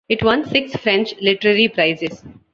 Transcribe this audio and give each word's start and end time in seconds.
It 0.09 0.23
won 0.23 0.47
six 0.49 0.75
French 0.77 1.13
Literary 1.21 1.67
Prizes. 1.67 2.23